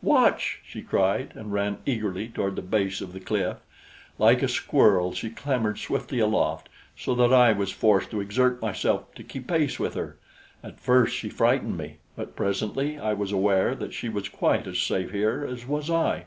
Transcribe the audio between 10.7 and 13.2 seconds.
first she frightened me; but presently I